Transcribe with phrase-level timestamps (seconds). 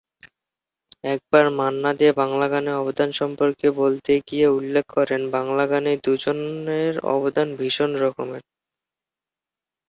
[1.05, 7.47] একবার মান্না দে বাংলা গানে অবদান সম্পর্কে বলতে গিয়ে উল্লেখ করেন, বাংলা গানে দুজনের অবদান
[7.55, 8.43] ভীষণ রকমের।